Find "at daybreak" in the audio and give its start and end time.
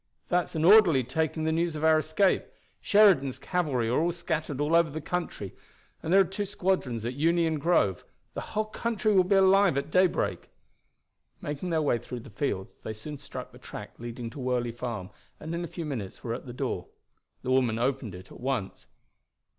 9.77-10.49